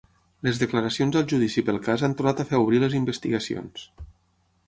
Les 0.45 0.59
declaracions 0.61 1.17
al 1.19 1.27
judici 1.33 1.63
pel 1.67 1.77
cas 1.89 2.05
han 2.07 2.17
tornat 2.21 2.43
a 2.43 2.47
fer 2.53 2.63
obrir 2.63 2.81
les 2.85 2.95
investigacions 3.03 3.85